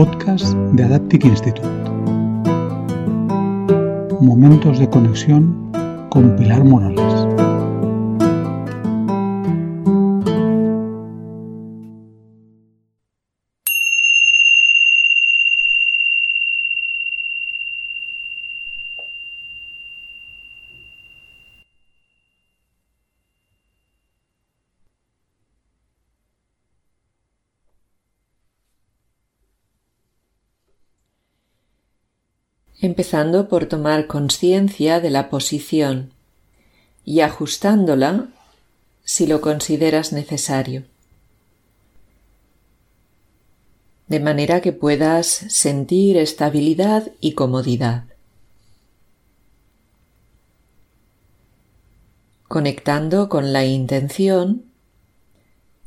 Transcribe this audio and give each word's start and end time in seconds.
podcast 0.00 0.54
de 0.72 0.82
Adaptic 0.82 1.26
Institute. 1.26 1.68
Momentos 4.18 4.78
de 4.78 4.88
conexión 4.88 5.70
con 6.08 6.36
Pilar 6.36 6.64
Morales. 6.64 7.39
Empezando 33.00 33.48
por 33.48 33.64
tomar 33.64 34.06
conciencia 34.06 35.00
de 35.00 35.08
la 35.08 35.30
posición 35.30 36.12
y 37.02 37.20
ajustándola 37.20 38.28
si 39.04 39.26
lo 39.26 39.40
consideras 39.40 40.12
necesario, 40.12 40.84
de 44.06 44.20
manera 44.20 44.60
que 44.60 44.72
puedas 44.74 45.26
sentir 45.26 46.18
estabilidad 46.18 47.10
y 47.20 47.32
comodidad. 47.32 48.04
conectando 52.48 53.28
con 53.28 53.52
la 53.52 53.64
intención 53.64 54.64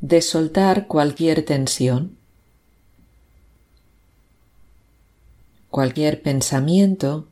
de 0.00 0.22
soltar 0.22 0.86
cualquier 0.86 1.44
tensión. 1.44 2.16
Cualquier 5.74 6.22
pensamiento, 6.22 7.26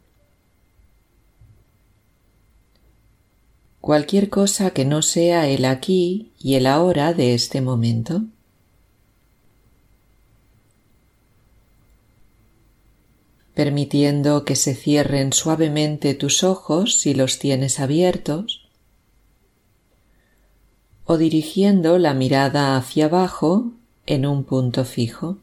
cualquier 3.80 4.30
cosa 4.30 4.72
que 4.72 4.84
no 4.84 5.00
sea 5.02 5.46
el 5.46 5.64
aquí 5.64 6.32
y 6.40 6.56
el 6.56 6.66
ahora 6.66 7.14
de 7.14 7.34
este 7.34 7.60
momento. 7.60 8.24
permitiendo 13.54 14.44
que 14.44 14.56
se 14.56 14.74
cierren 14.74 15.32
suavemente 15.32 16.14
tus 16.14 16.42
ojos 16.42 16.98
si 16.98 17.14
los 17.14 17.38
tienes 17.38 17.78
abiertos, 17.78 18.68
o 21.04 21.16
dirigiendo 21.16 21.96
la 21.98 22.12
mirada 22.12 22.76
hacia 22.76 23.04
abajo 23.04 23.70
en 24.04 24.26
un 24.26 24.42
punto 24.42 24.84
fijo. 24.84 25.41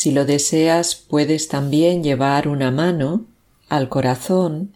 Si 0.00 0.12
lo 0.12 0.24
deseas, 0.24 0.94
puedes 0.94 1.48
también 1.48 2.02
llevar 2.02 2.48
una 2.48 2.70
mano 2.70 3.26
al 3.68 3.90
corazón 3.90 4.74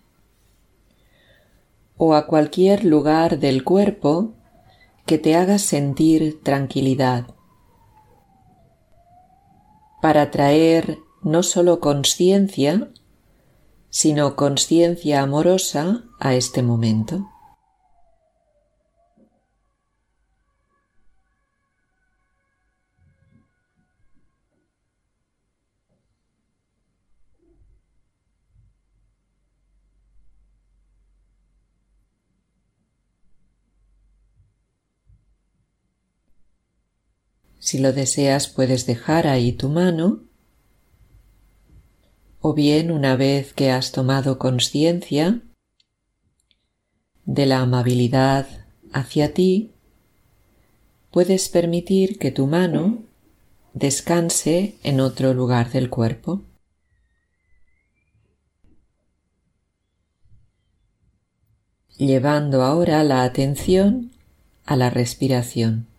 o 1.97 2.13
a 2.13 2.27
cualquier 2.27 2.85
lugar 2.85 3.39
del 3.39 3.65
cuerpo 3.65 4.35
que 5.07 5.17
te 5.17 5.35
haga 5.35 5.57
sentir 5.57 6.43
tranquilidad 6.43 7.29
para 10.03 10.31
traer 10.31 10.99
no 11.23 11.43
solo 11.43 11.81
conciencia, 11.81 12.91
sino 13.89 14.37
conciencia 14.37 15.23
amorosa 15.23 16.05
a 16.21 16.35
este 16.35 16.63
momento. 16.63 17.31
Si 37.65 37.79
lo 37.79 37.95
deseas 37.95 38.49
puedes 38.49 38.85
dejar 38.85 39.27
ahí 39.27 39.51
tu 39.51 39.71
mano 39.71 40.21
o 42.43 42.53
bien 42.53 42.91
una 42.91 43.17
vez 43.17 43.55
que 43.55 43.71
has 43.71 43.91
tomado 43.91 44.39
conciencia 44.39 45.41
de 47.25 47.47
la 47.47 47.61
amabilidad 47.61 48.47
hacia 48.93 49.33
ti, 49.33 49.73
puedes 51.11 51.49
permitir 51.49 52.19
que 52.19 52.31
tu 52.31 52.47
mano 52.47 53.03
descanse 53.73 54.77
en 54.83 55.01
otro 55.01 55.33
lugar 55.33 55.73
del 55.73 55.89
cuerpo. 55.89 56.43
Llevando 61.97 62.63
ahora 62.63 63.03
la 63.05 63.23
atención 63.23 64.13
a 64.67 64.77
la 64.77 64.91
respiración. 64.91 65.94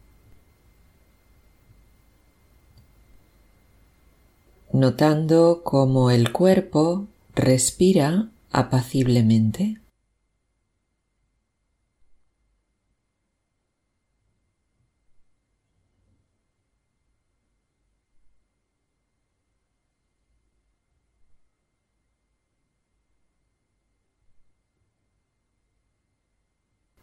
Notando 4.76 5.62
cómo 5.64 6.12
el 6.12 6.34
cuerpo 6.34 7.08
respira 7.34 8.30
apaciblemente. 8.52 9.80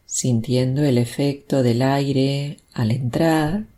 sintiendo 0.05 0.83
el 0.83 0.99
efecto 0.99 1.63
del 1.63 1.81
aire 1.81 2.57
al 2.73 2.91
entrar 2.91 3.72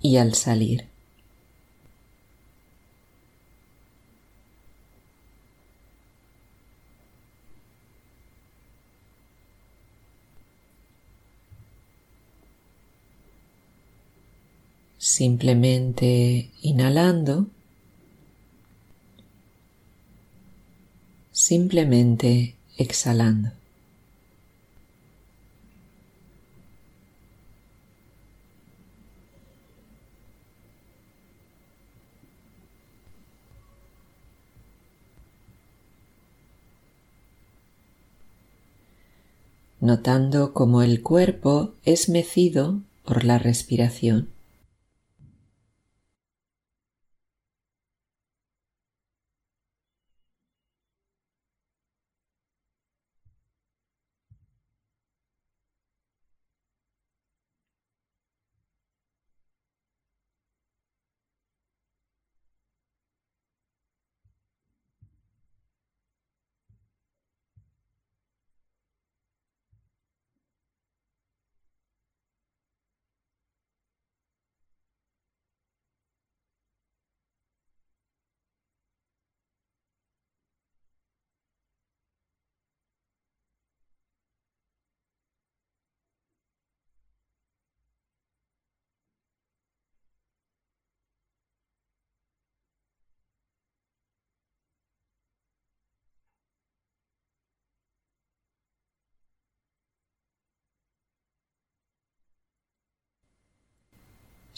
y 0.00 0.16
al 0.16 0.34
salir. 0.34 0.86
Simplemente 14.98 16.50
inhalando, 16.62 17.46
simplemente 21.32 22.54
exhalando. 22.76 23.59
Notando 39.80 40.52
cómo 40.52 40.82
el 40.82 41.02
cuerpo 41.02 41.74
es 41.84 42.08
mecido 42.08 42.80
por 43.04 43.24
la 43.24 43.38
respiración. 43.38 44.28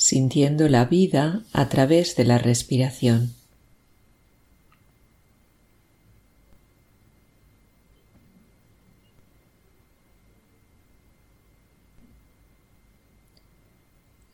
Sintiendo 0.03 0.69
la 0.69 0.85
vida 0.85 1.43
a 1.53 1.69
través 1.69 2.17
de 2.17 2.25
la 2.25 2.39
respiración. 2.39 3.35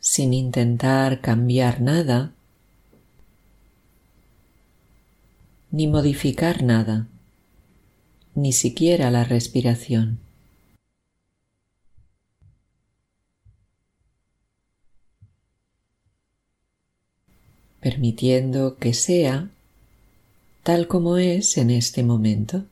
sin 0.01 0.33
intentar 0.33 1.21
cambiar 1.21 1.83
nada 1.83 2.33
ni 5.71 5.87
modificar 5.87 6.63
nada, 6.63 7.07
ni 8.35 8.55
siquiera 8.55 9.11
la 9.11 9.23
respiración. 9.23 10.19
Permitiendo 17.89 18.77
que 18.77 18.93
sea 18.93 19.49
tal 20.63 20.89
como 20.89 21.17
es 21.17 21.57
en 21.57 21.71
este 21.71 22.03
momento. 22.03 22.65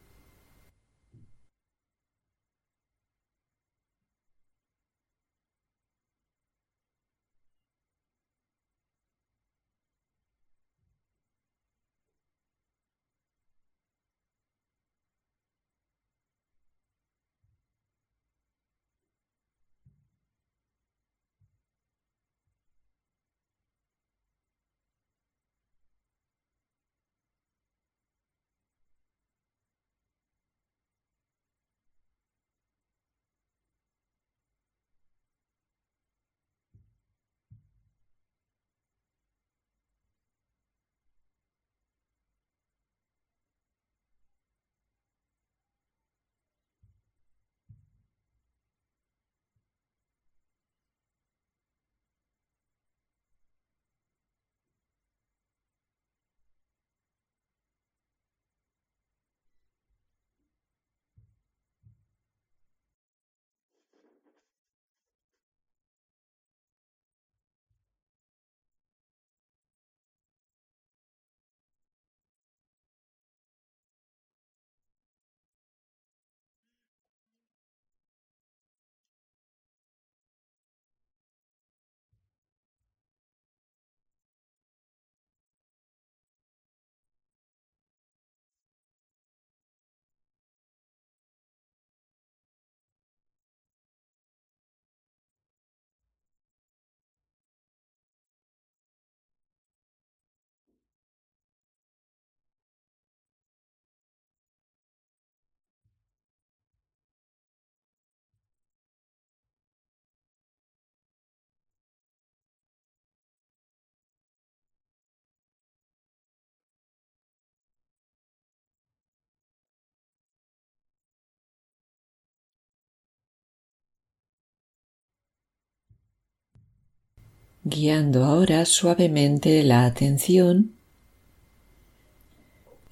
Guiando 127.69 128.25
ahora 128.25 128.65
suavemente 128.65 129.65
la 129.65 129.87
atención 129.87 130.77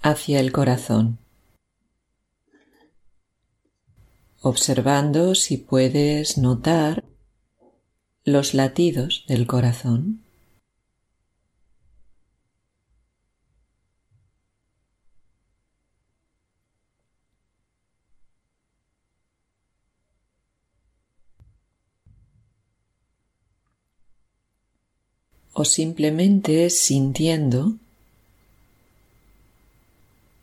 hacia 0.03 0.41
el 0.41 0.51
corazón, 0.51 1.19
observando 4.41 5.37
si 5.37 5.59
puedes 5.59 6.39
notar 6.39 7.05
los 8.25 8.53
latidos 8.53 9.25
del 9.29 9.47
corazón. 9.47 10.24
O 25.55 25.65
simplemente 25.65 26.69
sintiendo 26.69 27.75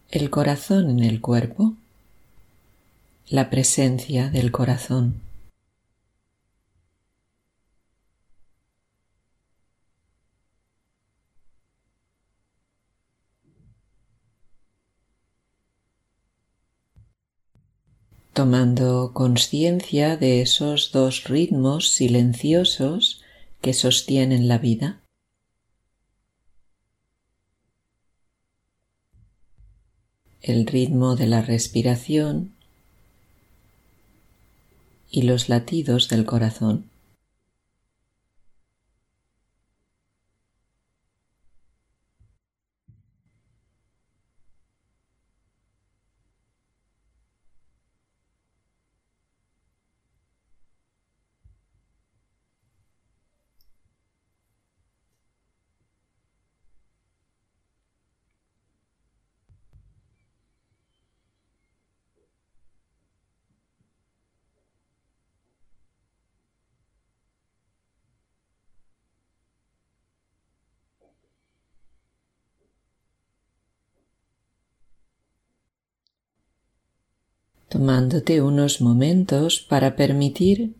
el 0.09 0.29
corazón 0.29 0.89
en 0.89 1.03
el 1.03 1.21
cuerpo, 1.21 1.75
la 3.29 3.49
presencia 3.49 4.29
del 4.29 4.51
corazón. 4.51 5.21
tomando 18.33 19.11
conciencia 19.13 20.15
de 20.15 20.41
esos 20.41 20.93
dos 20.93 21.25
ritmos 21.25 21.89
silenciosos 21.91 23.21
que 23.61 23.73
sostienen 23.73 24.47
la 24.47 24.57
vida. 24.57 25.00
El 30.41 30.65
ritmo 30.65 31.15
de 31.15 31.27
la 31.27 31.41
respiración 31.41 32.51
y 35.11 35.23
los 35.23 35.49
latidos 35.49 36.09
del 36.09 36.25
corazón. 36.25 36.90
Tomándote 77.71 78.41
unos 78.41 78.81
momentos 78.81 79.61
para 79.61 79.95
permitir 79.95 80.75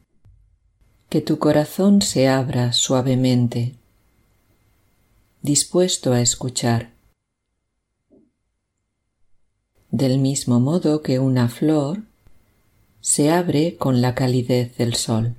que 1.08 1.22
tu 1.22 1.40
corazón 1.40 2.02
se 2.02 2.28
abra 2.28 2.74
suavemente, 2.74 3.76
dispuesto 5.42 6.12
a 6.12 6.20
escuchar. 6.20 6.92
Del 9.90 10.20
mismo 10.20 10.60
modo 10.60 11.02
que 11.02 11.20
una 11.20 11.48
flor 11.48 12.04
se 13.00 13.32
abre 13.32 13.78
con 13.78 14.02
la 14.02 14.14
calidez 14.14 14.76
del 14.76 14.96
sol. 14.96 15.36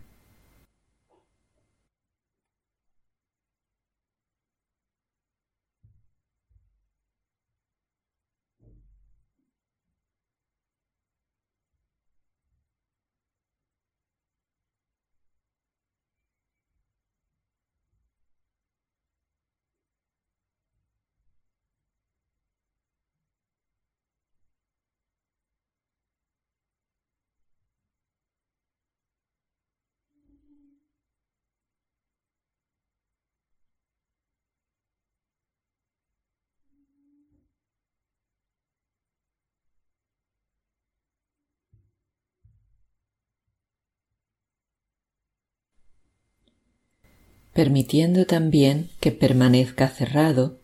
Permitiendo 47.52 48.26
también 48.26 48.88
que 49.00 49.12
permanezca 49.12 49.88
cerrado 49.88 50.56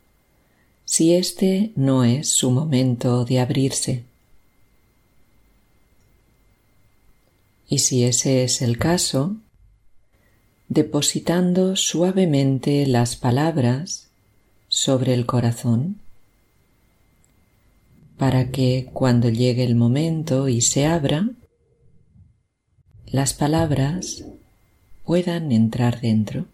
si 0.85 1.15
este 1.15 1.73
no 1.77 2.05
es 2.05 2.29
su 2.31 2.51
momento 2.51 3.25
de 3.25 3.41
abrirse. 3.41 4.05
Y 7.69 7.81
si 7.81 8.05
ese 8.05 8.45
es 8.45 8.63
el 8.63 8.79
caso, 8.79 9.37
depositando 10.69 11.77
suavemente 11.77 12.87
las 12.87 13.17
palabras 13.17 14.09
sobre 14.69 15.13
el 15.13 15.27
corazón, 15.27 16.01
para 18.17 18.51
que 18.51 18.89
cuando 18.93 19.29
llegue 19.29 19.65
el 19.65 19.75
momento 19.75 20.49
y 20.49 20.63
se 20.63 20.87
abra, 20.87 21.29
las 23.07 23.35
palabras 23.35 24.25
puedan 25.05 25.53
entrar 25.53 26.01
dentro. 26.01 26.47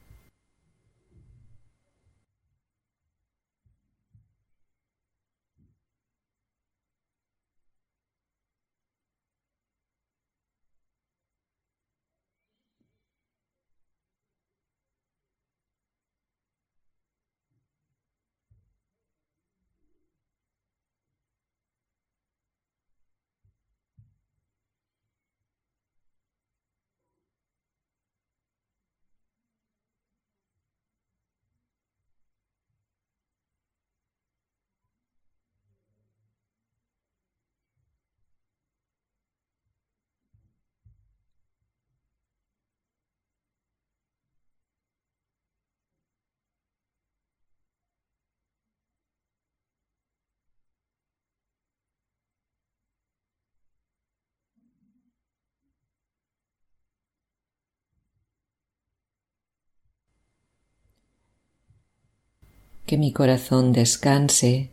Que 62.86 62.98
mi 62.98 63.12
corazón 63.12 63.72
descanse 63.72 64.70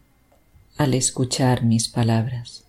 al 0.78 0.94
escuchar 0.94 1.64
mis 1.64 1.88
palabras. 1.88 2.66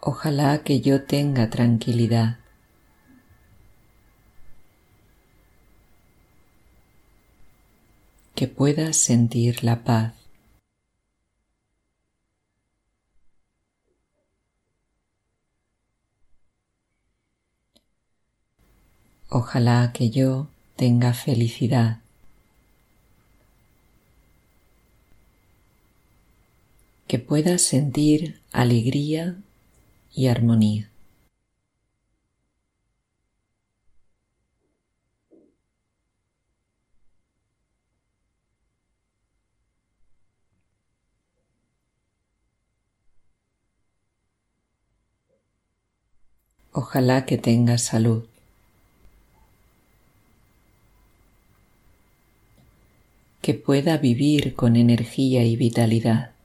Ojalá 0.00 0.62
que 0.62 0.80
yo 0.80 1.02
tenga 1.02 1.50
tranquilidad 1.50 2.38
que 8.38 8.46
puedas 8.46 8.96
sentir 8.96 9.64
la 9.64 9.82
paz. 9.82 10.14
Ojalá 19.28 19.90
que 19.92 20.10
yo 20.10 20.46
tenga 20.76 21.14
felicidad. 21.14 21.98
Que 27.08 27.18
puedas 27.18 27.62
sentir 27.62 28.40
alegría 28.52 29.34
y 30.14 30.28
armonía. 30.28 30.88
Ojalá 46.80 47.26
que 47.26 47.38
tengas 47.38 47.82
salud. 47.82 48.22
Que 53.42 53.54
pueda 53.54 53.96
vivir 53.96 54.54
con 54.54 54.76
energía 54.76 55.42
y 55.42 55.56
vitalidad. 55.56 56.37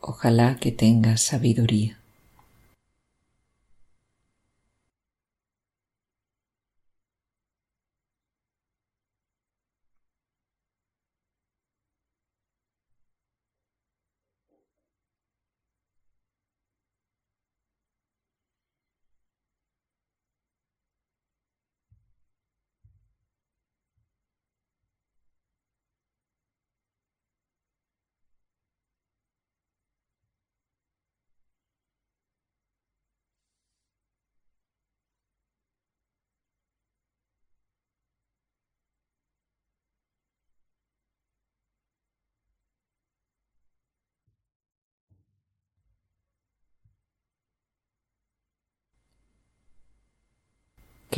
Ojalá 0.00 0.56
que 0.56 0.72
tengas 0.72 1.20
sabiduría. 1.20 1.99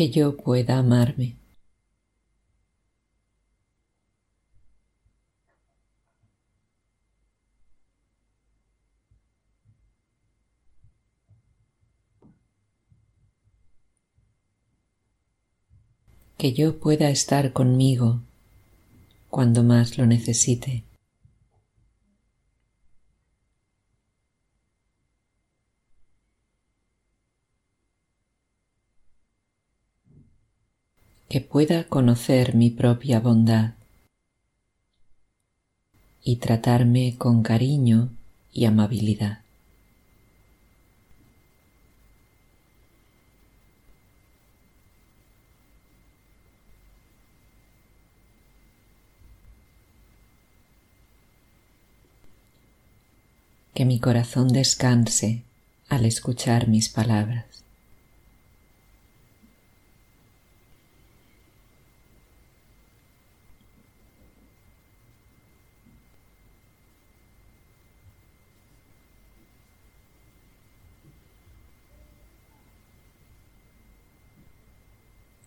Que 0.03 0.11
yo 0.11 0.37
pueda 0.37 0.79
amarme. 0.79 1.37
que 16.37 16.53
yo 16.53 16.81
pueda 16.81 17.09
estar 17.09 17.53
conmigo 17.53 18.21
cuando 19.31 19.63
más 19.63 19.97
lo 19.97 20.07
necesite. 20.07 20.83
Que 31.33 31.41
pueda 31.41 31.85
conocer 31.85 32.55
mi 32.55 32.69
propia 32.69 33.19
bondad 33.19 33.71
y 36.23 36.37
tratarme 36.37 37.17
con 37.17 37.43
cariño 37.43 38.11
y 38.53 38.67
amabilidad. 38.67 39.39
Que 53.73 53.87
mi 53.87 54.01
corazón 54.01 54.49
descanse 54.49 55.45
al 55.89 56.05
escuchar 56.05 56.69
mis 56.69 56.91
palabras. 56.91 57.52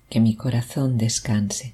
Que 0.09 0.19
mi 0.19 0.35
corazón 0.35 0.97
descanse. 0.97 1.73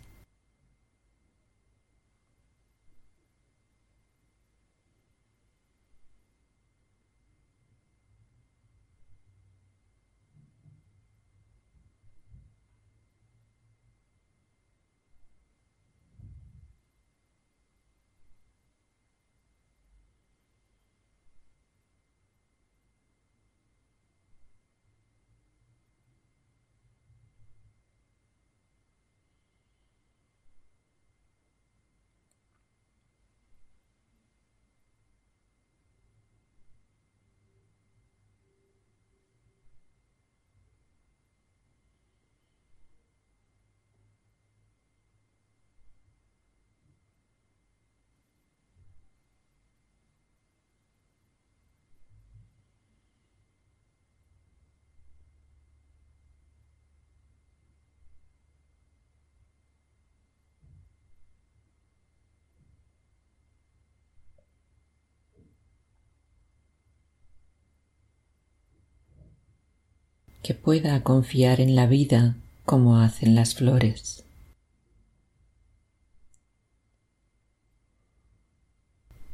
Que 70.41 70.53
pueda 70.53 71.03
confiar 71.03 71.61
en 71.61 71.75
la 71.75 71.85
vida 71.85 72.35
como 72.65 72.97
hacen 72.97 73.35
las 73.35 73.55
flores. 73.55 74.23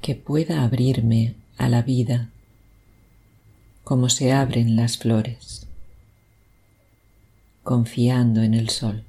Que 0.01 0.15
pueda 0.15 0.63
abrirme 0.63 1.35
a 1.57 1.69
la 1.69 1.81
vida 1.81 2.29
como 3.83 4.09
se 4.09 4.33
abren 4.33 4.75
las 4.75 4.97
flores, 4.97 5.65
confiando 7.63 8.43
en 8.43 8.53
el 8.53 8.69
sol. 8.69 9.06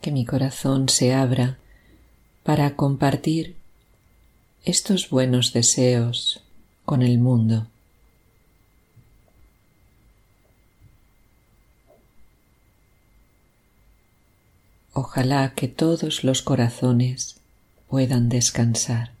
Que 0.00 0.10
mi 0.10 0.24
corazón 0.24 0.88
se 0.88 1.12
abra 1.12 1.58
para 2.44 2.76
compartir 2.76 3.56
estos 4.64 5.10
buenos 5.10 5.52
deseos 5.52 6.42
con 6.84 7.02
el 7.02 7.18
mundo. 7.18 7.66
Ojalá 14.92 15.54
que 15.54 15.68
todos 15.68 16.24
los 16.24 16.42
corazones 16.42 17.36
puedan 17.88 18.28
descansar. 18.28 19.12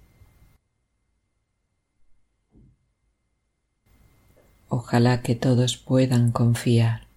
Ojalá 4.68 5.22
que 5.22 5.34
todos 5.34 5.76
puedan 5.76 6.32
confiar. 6.32 7.08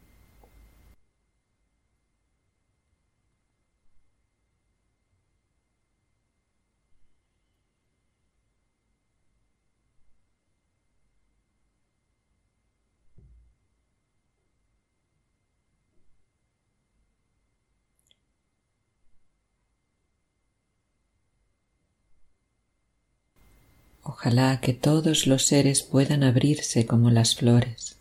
Ojalá 24.03 24.50
que 24.61 24.73
todos 24.73 25.27
los 25.27 25.43
seres 25.43 25.83
puedan 25.83 26.23
abrirse 26.23 26.85
como 26.85 27.09
las 27.09 27.35
flores, 27.35 27.97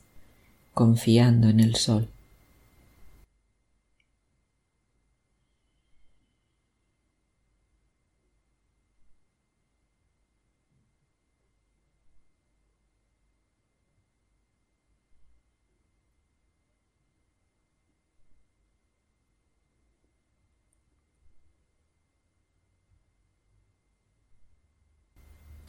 confiando 0.74 1.48
en 1.48 1.60
el 1.60 1.74
sol. 1.74 2.08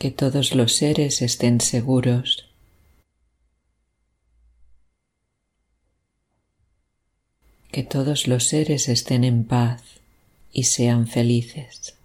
Que 0.01 0.09
todos 0.09 0.55
los 0.55 0.71
seres 0.77 1.21
estén 1.21 1.61
seguros. 1.61 2.49
Que 7.71 7.83
todos 7.83 8.27
los 8.27 8.45
seres 8.47 8.89
estén 8.89 9.23
en 9.23 9.43
paz 9.43 9.83
y 10.51 10.63
sean 10.63 11.05
felices. 11.05 12.01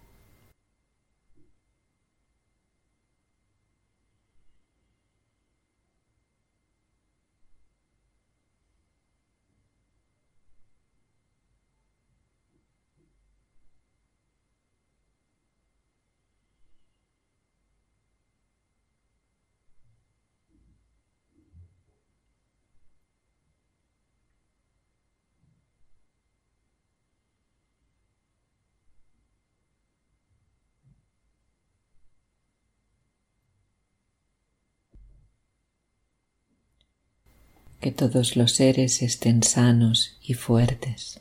que 37.79 37.86
todos 37.97 38.37
los 38.37 38.53
seres 38.53 39.01
estén 39.01 39.43
sanos 39.43 40.17
y 40.21 40.35
fuertes. 40.35 41.19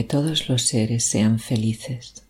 Que 0.00 0.04
todos 0.04 0.48
los 0.48 0.62
seres 0.62 1.04
sean 1.04 1.38
felices. 1.38 2.24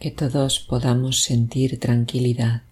Que 0.00 0.10
todos 0.10 0.60
podamos 0.60 1.22
sentir 1.22 1.78
tranquilidad. 1.78 2.62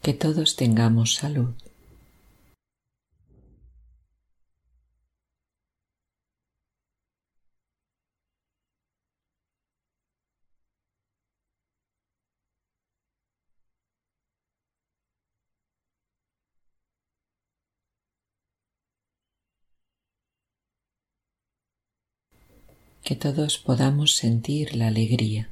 Que 0.00 0.14
todos 0.14 0.54
tengamos 0.54 1.16
salud. 1.16 1.54
Que 23.08 23.16
todos 23.16 23.56
podamos 23.56 24.16
sentir 24.16 24.76
la 24.76 24.88
alegría. 24.88 25.48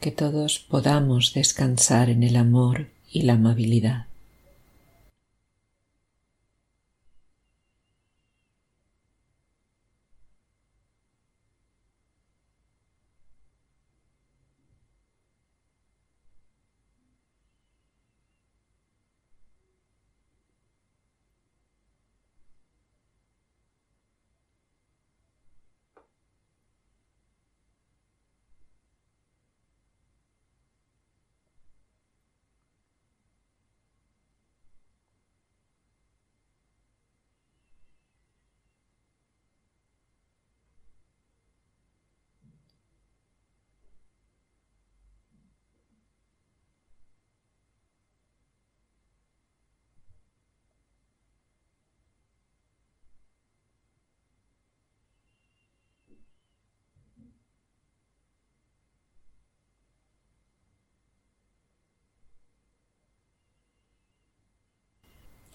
Que 0.00 0.10
todos 0.10 0.58
podamos 0.58 1.34
descansar 1.34 2.08
en 2.10 2.22
el 2.22 2.36
amor 2.36 2.88
y 3.10 3.22
la 3.22 3.34
amabilidad. 3.34 4.09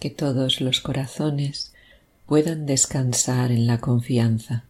Que 0.06 0.12
todos 0.12 0.62
los 0.62 0.82
corazones 0.82 1.74
puedan 2.28 2.68
descansar 2.68 3.52
en 3.52 3.66
la 3.66 3.80
confianza. 3.80 4.64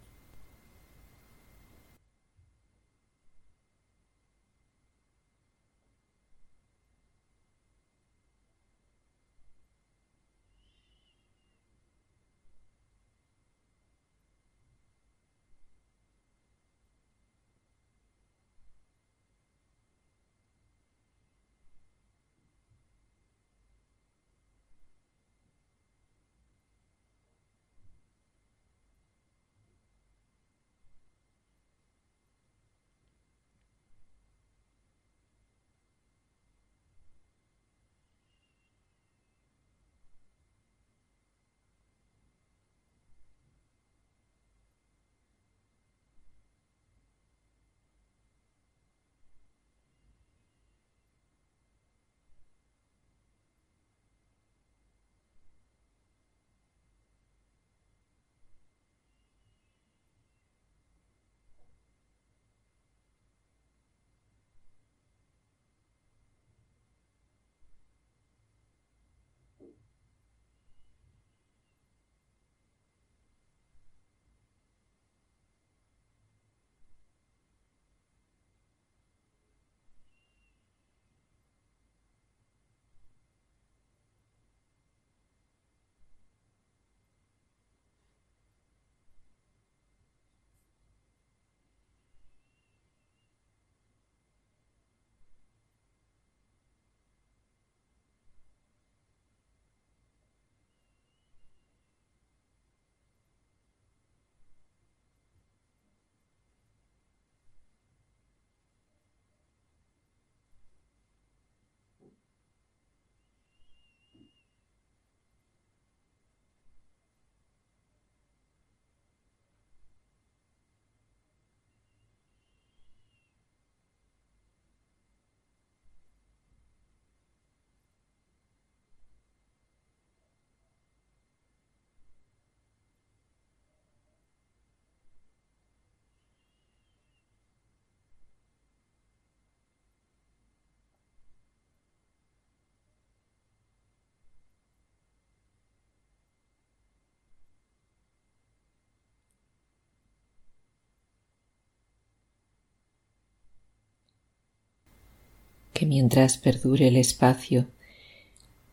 Que 155.75 155.85
mientras 155.85 156.37
perdure 156.37 156.87
el 156.87 156.95
espacio 156.95 157.67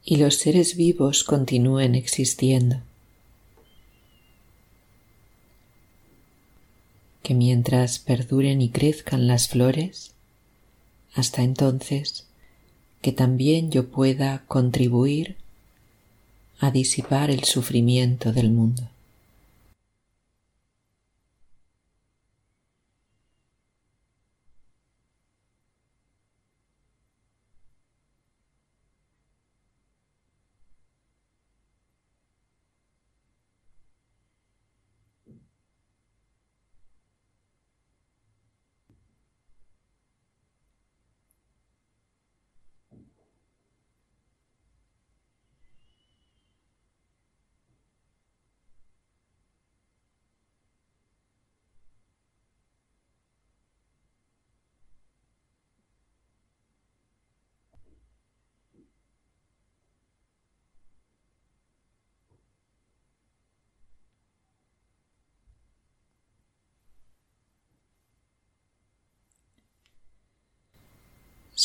y 0.04 0.18
los 0.18 0.36
seres 0.36 0.76
vivos 0.76 1.24
continúen 1.24 1.96
existiendo, 1.96 2.80
que 7.24 7.34
mientras 7.34 7.98
perduren 7.98 8.62
y 8.62 8.68
crezcan 8.68 9.26
las 9.26 9.48
flores, 9.48 10.12
hasta 11.12 11.42
entonces 11.42 12.28
que 13.00 13.10
también 13.10 13.72
yo 13.72 13.88
pueda 13.88 14.44
contribuir 14.46 15.34
a 16.60 16.70
disipar 16.70 17.32
el 17.32 17.42
sufrimiento 17.42 18.32
del 18.32 18.52
mundo. 18.52 18.91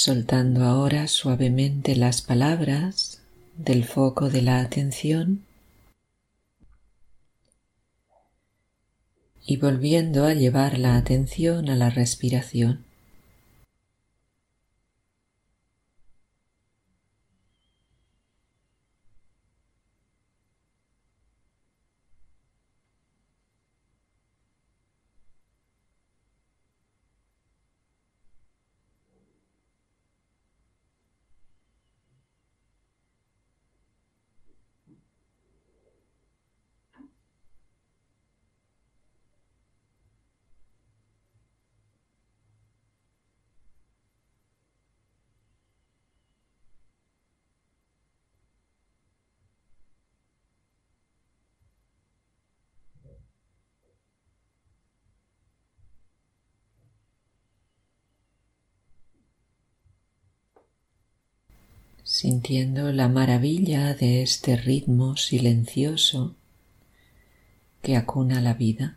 Soltando 0.08 0.64
ahora 0.64 1.06
suavemente 1.10 1.98
las 1.98 2.22
palabras 2.22 3.22
del 3.58 3.84
foco 3.84 4.30
de 4.30 4.42
la 4.42 4.62
atención 4.62 5.44
y 9.46 9.58
volviendo 9.58 10.26
a 10.26 10.34
llevar 10.34 10.80
la 10.80 10.96
atención 10.96 11.68
a 11.68 11.76
la 11.76 11.90
respiración. 11.90 12.87
Sintiendo 62.08 62.94
la 62.94 63.10
maravilla 63.10 63.94
de 63.94 64.22
este 64.22 64.56
ritmo 64.56 65.18
silencioso 65.18 66.36
que 67.82 67.98
acuna 67.98 68.40
la 68.40 68.54
vida. 68.54 68.96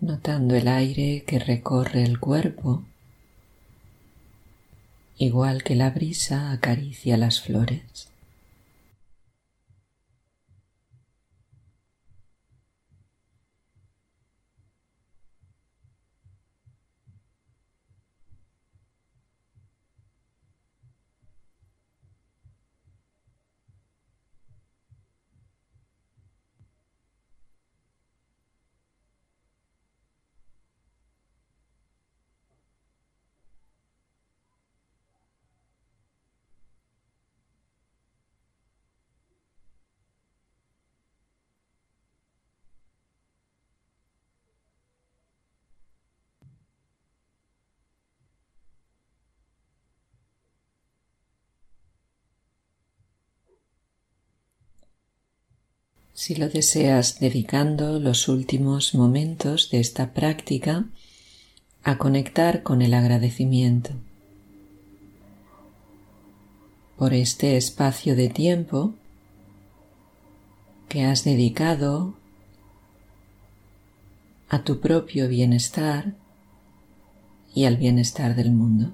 Notando 0.00 0.54
el 0.54 0.68
aire 0.68 1.24
que 1.26 1.38
recorre 1.38 2.02
el 2.02 2.18
cuerpo, 2.18 2.84
igual 5.18 5.62
que 5.62 5.74
la 5.74 5.90
brisa 5.90 6.52
acaricia 6.52 7.16
las 7.16 7.40
flores. 7.40 8.08
Si 56.20 56.34
lo 56.34 56.50
deseas 56.50 57.18
dedicando 57.18 57.98
los 57.98 58.28
últimos 58.28 58.94
momentos 58.94 59.70
de 59.70 59.80
esta 59.80 60.12
práctica 60.12 60.84
a 61.82 61.96
conectar 61.96 62.62
con 62.62 62.82
el 62.82 62.92
agradecimiento 62.92 63.92
por 66.98 67.14
este 67.14 67.56
espacio 67.56 68.16
de 68.16 68.28
tiempo 68.28 68.92
que 70.90 71.06
has 71.06 71.24
dedicado 71.24 72.12
a 74.50 74.62
tu 74.62 74.78
propio 74.78 75.26
bienestar 75.26 76.16
y 77.54 77.64
al 77.64 77.78
bienestar 77.78 78.36
del 78.36 78.52
mundo. 78.52 78.92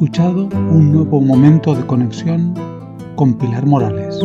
Escuchado 0.00 0.48
un 0.70 0.92
nuevo 0.92 1.20
momento 1.20 1.74
de 1.74 1.84
conexión 1.84 2.54
con 3.16 3.34
Pilar 3.34 3.66
Morales. 3.66 4.18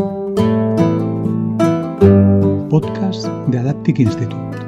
Podcast 2.69 3.27
de 3.47 3.59
Adaptic 3.59 3.99
Institute. 3.99 4.64